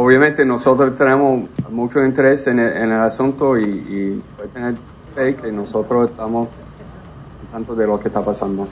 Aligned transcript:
obviamente 0.00 0.44
nosotros 0.44 0.96
tenemos 0.96 1.48
mucho 1.70 2.04
interés 2.04 2.46
en 2.46 2.58
el, 2.58 2.76
en 2.76 2.92
el 2.92 3.00
asunto 3.00 3.58
y, 3.58 3.64
y 3.64 4.22
puede 4.36 4.48
tener 4.48 4.74
fe 5.14 5.34
que 5.34 5.52
nosotros 5.52 6.10
estamos 6.10 6.48
tanto 7.52 7.74
de 7.74 7.86
lo 7.86 7.98
que 7.98 8.08
está 8.08 8.24
pasando. 8.24 8.66